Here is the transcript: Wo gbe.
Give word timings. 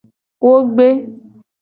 Wo 0.43 0.55
gbe. 0.73 0.87